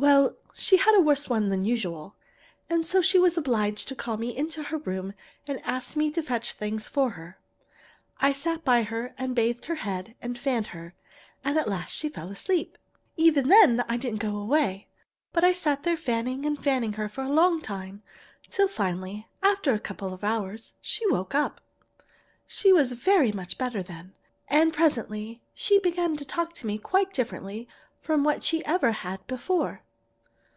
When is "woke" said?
21.10-21.34